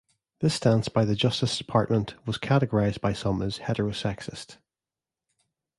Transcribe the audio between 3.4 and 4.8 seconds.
as heterosexist.